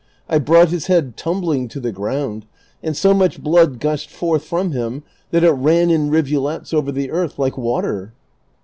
—I 0.35 0.39
brought 0.39 0.69
his 0.69 0.87
head 0.87 1.15
tumbling 1.15 1.67
to 1.67 1.79
the 1.79 1.91
ground, 1.91 2.47
and 2.81 2.97
so 2.97 3.13
much 3.13 3.39
blood 3.39 3.79
gushed 3.79 4.09
forth 4.09 4.43
from 4.43 4.71
him 4.71 5.03
that 5.29 5.43
it 5.43 5.51
ran 5.51 5.91
in 5.91 6.09
rivulets 6.09 6.73
over 6.73 6.91
the 6.91 7.11
earth 7.11 7.37
like 7.37 7.53
Avater." 7.53 8.09